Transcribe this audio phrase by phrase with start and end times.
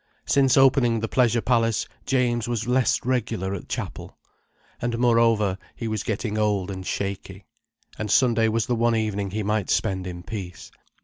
[0.25, 4.17] Since opening the Pleasure Palace James was less regular at Chapel.
[4.81, 7.45] And moreover, he was getting old and shaky,
[7.99, 10.71] and Sunday was the one evening he might spend in peace.